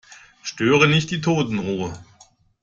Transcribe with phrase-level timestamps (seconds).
[0.41, 1.93] Störe nicht die Totenruhe.